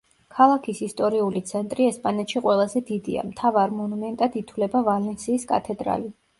ქალაქის 0.35 0.79
ისტორიული 0.87 1.43
ცენტრი 1.49 1.85
ესპანეთში 1.89 2.43
ყველაზე 2.47 2.83
დიდია; 2.89 3.27
მთავარ 3.29 3.77
მონუმენტად 3.83 4.41
ითვლება 4.45 4.85
ვალენსიის 4.91 5.51
კათედრალი. 5.57 6.15